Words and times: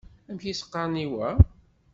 Amek 0.29 0.45
i 0.45 0.53
s-qqaren 0.55 1.01
i 1.03 1.07
wa? 1.13 1.29